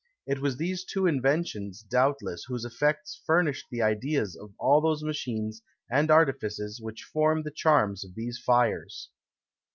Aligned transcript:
It 0.25 0.39
was 0.39 0.57
these 0.57 0.83
two 0.83 1.05
inventions, 1.05 1.83
doubtless, 1.83 2.45
whose 2.45 2.65
effects 2.65 3.21
furnished 3.23 3.67
the 3.69 3.83
ideas 3.83 4.35
of 4.35 4.51
all 4.57 4.81
those 4.81 5.03
machines 5.03 5.61
and 5.91 6.09
artifices 6.09 6.81
which 6.81 7.03
form 7.03 7.43
the 7.43 7.51
charms 7.51 8.03
of 8.03 8.15
these 8.15 8.39
fires. 8.39 9.11